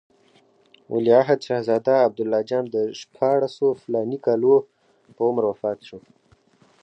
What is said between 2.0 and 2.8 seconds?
عبدالله جان د